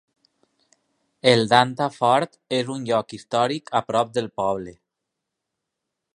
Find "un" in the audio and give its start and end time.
2.77-2.89